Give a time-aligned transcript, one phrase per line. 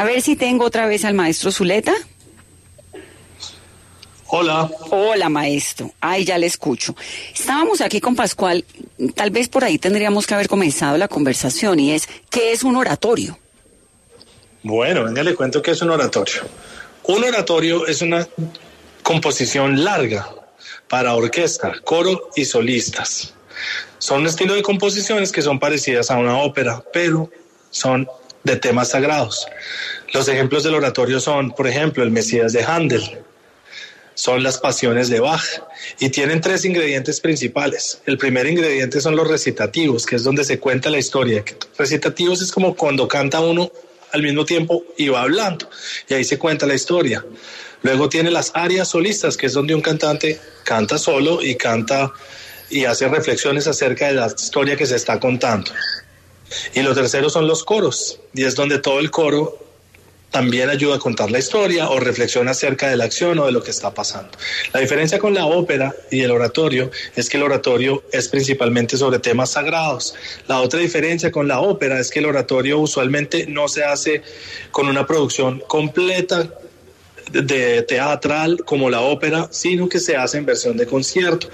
[0.00, 1.92] A ver si tengo otra vez al maestro Zuleta.
[4.28, 4.70] Hola.
[4.88, 5.92] Hola, maestro.
[6.00, 6.96] Ay, ya le escucho.
[7.34, 8.64] Estábamos aquí con Pascual.
[9.14, 12.76] Tal vez por ahí tendríamos que haber comenzado la conversación y es, ¿qué es un
[12.76, 13.38] oratorio?
[14.62, 16.44] Bueno, venga, le cuento qué es un oratorio.
[17.02, 18.26] Un oratorio es una
[19.02, 20.30] composición larga
[20.88, 23.34] para orquesta, coro y solistas.
[23.98, 27.30] Son un estilo de composiciones que son parecidas a una ópera, pero
[27.68, 28.08] son
[28.44, 29.46] de temas sagrados.
[30.12, 33.20] Los ejemplos del oratorio son, por ejemplo, el Mesías de Handel,
[34.20, 35.62] son las pasiones de Bach
[35.98, 38.02] y tienen tres ingredientes principales.
[38.04, 41.42] El primer ingrediente son los recitativos, que es donde se cuenta la historia.
[41.78, 43.72] Recitativos es como cuando canta uno
[44.12, 45.70] al mismo tiempo y va hablando
[46.06, 47.24] y ahí se cuenta la historia.
[47.82, 52.12] Luego tiene las arias solistas, que es donde un cantante canta solo y canta
[52.68, 55.72] y hace reflexiones acerca de la historia que se está contando.
[56.74, 59.58] Y lo tercero son los coros, y es donde todo el coro
[60.30, 63.62] también ayuda a contar la historia o reflexiona acerca de la acción o de lo
[63.62, 64.30] que está pasando.
[64.72, 69.18] La diferencia con la ópera y el oratorio es que el oratorio es principalmente sobre
[69.18, 70.14] temas sagrados.
[70.46, 74.22] La otra diferencia con la ópera es que el oratorio usualmente no se hace
[74.70, 76.48] con una producción completa
[77.32, 81.48] de teatral como la ópera, sino que se hace en versión de concierto.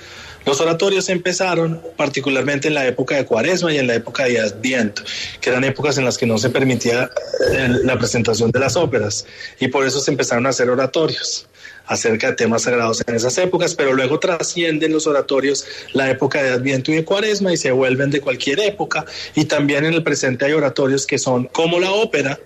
[0.47, 5.03] Los oratorios empezaron particularmente en la época de Cuaresma y en la época de Adviento,
[5.41, 7.11] que eran épocas en las que no se permitía
[7.51, 9.27] eh, la presentación de las óperas
[9.59, 11.49] y por eso se empezaron a hacer oratorios
[11.87, 16.51] acerca de temas sagrados en esas épocas, pero luego trascienden los oratorios la época de
[16.51, 19.05] Adviento y de Cuaresma y se vuelven de cualquier época
[19.35, 22.39] y también en el presente hay oratorios que son como la ópera,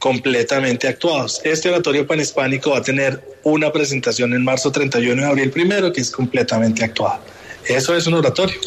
[0.00, 1.40] completamente actuados.
[1.44, 6.00] Este oratorio panhispánico va a tener una presentación en marzo 31 de abril primero que
[6.00, 7.20] es completamente actuado.
[7.68, 8.58] Eso es un oratorio.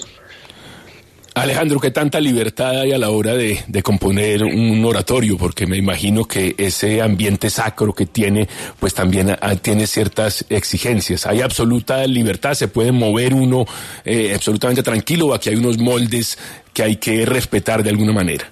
[1.33, 5.35] Alejandro, ¿qué tanta libertad hay a la hora de, componer un oratorio?
[5.35, 8.47] Porque me imagino que ese ambiente sacro que tiene,
[8.79, 11.25] pues también tiene ciertas exigencias.
[11.25, 12.53] ¿Hay absoluta libertad?
[12.53, 13.65] ¿Se puede mover uno
[14.05, 16.38] eh, absolutamente tranquilo o aquí hay unos moldes
[16.71, 18.51] que hay que respetar de alguna manera?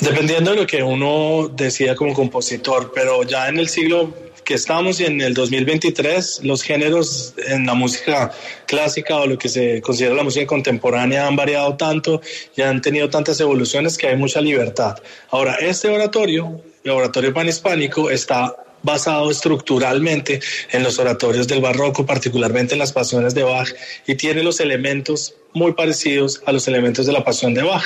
[0.00, 4.14] Dependiendo de lo que uno decida como compositor, pero ya en el siglo
[4.44, 8.32] que estamos y en el 2023 los géneros en la música
[8.66, 12.22] clásica o lo que se considera la música contemporánea han variado tanto
[12.56, 14.96] y han tenido tantas evoluciones que hay mucha libertad.
[15.30, 22.74] Ahora, este oratorio, el oratorio panhispánico, está basado estructuralmente en los oratorios del barroco, particularmente
[22.74, 23.68] en las pasiones de Bach,
[24.06, 27.84] y tiene los elementos muy parecidos a los elementos de la pasión de Bach.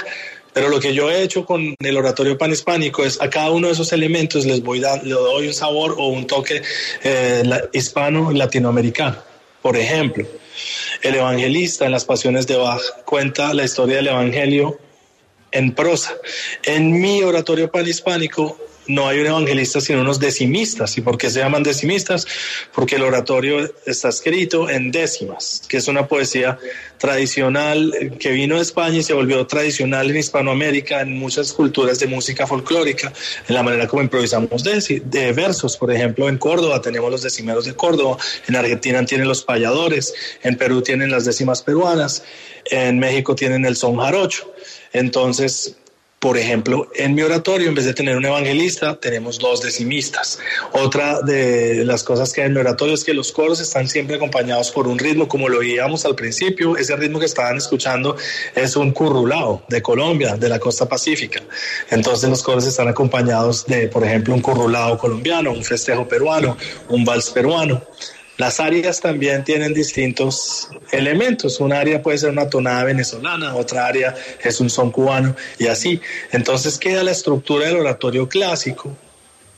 [0.53, 3.73] Pero lo que yo he hecho con el oratorio panhispánico es a cada uno de
[3.73, 6.63] esos elementos les voy dar, le doy un sabor o un toque
[7.03, 7.43] eh,
[7.73, 9.17] hispano latinoamericano.
[9.63, 10.27] Por ejemplo,
[11.03, 14.79] el evangelista en las pasiones de Bach cuenta la historia del evangelio
[15.53, 16.15] en prosa.
[16.65, 20.97] En mi oratorio panhispánico no hay un evangelista sino unos decimistas.
[20.99, 22.27] ¿Y por qué se llaman decimistas?
[22.75, 26.59] Porque el oratorio está escrito en décimas, que es una poesía
[26.99, 32.07] tradicional que vino de España y se volvió tradicional en Hispanoamérica, en muchas culturas de
[32.07, 33.13] música folclórica,
[33.49, 35.77] en la manera como improvisamos de, de versos.
[35.77, 40.57] Por ejemplo, en Córdoba tenemos los decimeros de Córdoba, en Argentina tienen los payadores, en
[40.57, 42.23] Perú tienen las décimas peruanas,
[42.67, 44.53] en México tienen el son jarocho.
[44.93, 45.77] Entonces,
[46.23, 50.39] por ejemplo, en mi oratorio, en vez de tener un evangelista, tenemos dos decimistas.
[50.71, 54.15] Otra de las cosas que hay en mi oratorio es que los coros están siempre
[54.15, 56.77] acompañados por un ritmo, como lo veíamos al principio.
[56.77, 58.15] Ese ritmo que estaban escuchando
[58.55, 61.43] es un currulao de Colombia, de la costa pacífica.
[61.91, 66.57] Entonces los coros están acompañados de, por ejemplo, un currulao colombiano, un festejo peruano,
[66.89, 67.83] un vals peruano.
[68.39, 71.61] Las áreas también tienen distintos elementos.
[71.61, 76.01] Un área puede ser una tonada venezolana, otra área es un son cubano y así.
[76.33, 78.97] Entonces queda la estructura del oratorio clásico,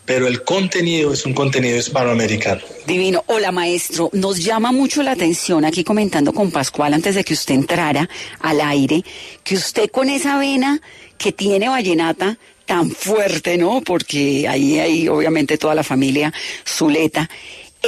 [0.05, 2.63] pero el contenido es un contenido hispanoamericano.
[2.87, 3.23] Divino.
[3.27, 4.11] Hola, maestro.
[4.13, 8.09] Nos llama mucho la atención aquí comentando con Pascual antes de que usted entrara
[8.41, 9.03] al aire,
[9.45, 10.81] que usted con esa vena
[11.17, 12.37] que tiene vallenata
[12.67, 13.83] tan fuerte, ¿no?
[13.83, 16.33] Porque ahí hay obviamente toda la familia
[16.67, 17.29] Zuleta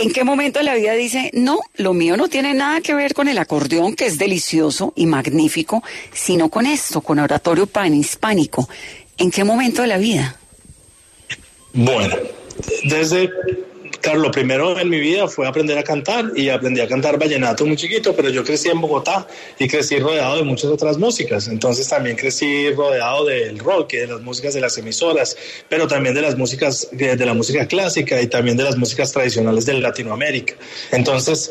[0.02, 3.14] ¿En qué momento de la vida dice, no, lo mío no tiene nada que ver
[3.14, 5.82] con el acordeón, que es delicioso y magnífico,
[6.12, 8.68] sino con esto, con oratorio panhispánico?
[9.16, 10.38] ¿En qué momento de la vida?
[11.72, 12.14] Bueno,
[12.84, 13.30] desde
[14.06, 17.66] Claro, lo primero en mi vida fue aprender a cantar y aprendí a cantar vallenato
[17.66, 19.26] muy chiquito, pero yo crecí en Bogotá
[19.58, 21.48] y crecí rodeado de muchas otras músicas.
[21.48, 25.36] Entonces también crecí rodeado del rock de las músicas de las emisoras,
[25.68, 29.10] pero también de las músicas, de, de la música clásica y también de las músicas
[29.10, 30.54] tradicionales de Latinoamérica.
[30.92, 31.50] Entonces,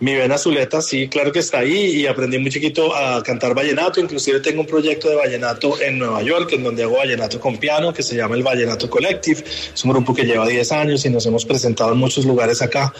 [0.00, 4.00] mi vena azuleta sí, claro que está ahí y aprendí muy chiquito a cantar vallenato,
[4.00, 7.92] inclusive tengo un proyecto de vallenato en Nueva York en donde hago vallenato con piano
[7.92, 9.44] que se llama el Vallenato Collective,
[9.74, 12.92] es un grupo que lleva 10 años y nos hemos presentado en muchos lugares acá,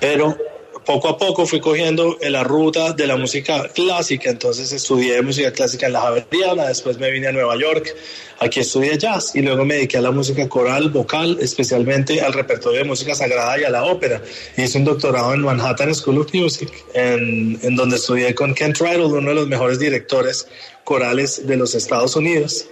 [0.00, 0.49] pero
[0.90, 5.86] poco a poco fui cogiendo la ruta de la música clásica, entonces estudié música clásica
[5.86, 7.94] en la Javeriana, después me vine a Nueva York,
[8.40, 12.80] aquí estudié jazz y luego me dediqué a la música coral, vocal, especialmente al repertorio
[12.80, 14.20] de música sagrada y a la ópera.
[14.56, 19.28] Hice un doctorado en Manhattan School of Music, en, donde estudié con Kent Riddle, uno
[19.28, 20.48] de los mejores directores
[20.82, 22.66] corales de los Estados Unidos.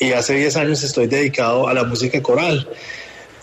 [0.00, 2.68] Y hace 10 años estoy dedicado a la música coral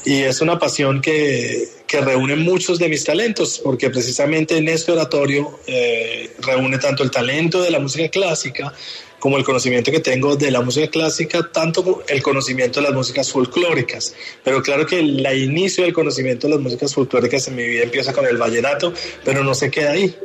[0.06, 4.92] y es una pasión que, que, reúne muchos de mis talentos, porque precisamente en este
[4.92, 8.72] oratorio eh, reúne tanto el talento de la música clásica
[9.20, 13.32] como el conocimiento que tengo de la música clásica, tanto el conocimiento de las músicas
[13.32, 14.14] folclóricas.
[14.44, 18.14] Pero claro que el inicio del conocimiento de las músicas folclóricas en mi vida empieza
[18.14, 18.94] con el vallenato,
[19.24, 20.16] pero no se queda ahí.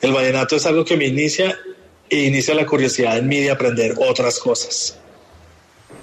[0.00, 1.56] El vallenato es algo que me inicia
[2.08, 4.98] e inicia la curiosidad en mí de aprender otras cosas.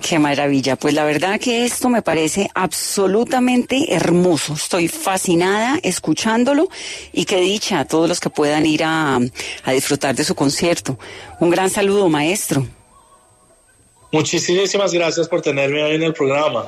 [0.01, 0.75] Qué maravilla.
[0.75, 4.53] Pues la verdad que esto me parece absolutamente hermoso.
[4.53, 6.69] Estoy fascinada escuchándolo
[7.11, 9.19] y qué dicha a todos los que puedan ir a,
[9.63, 10.97] a disfrutar de su concierto.
[11.39, 12.65] Un gran saludo, maestro.
[14.11, 16.67] Muchísimas gracias por tenerme hoy en el programa.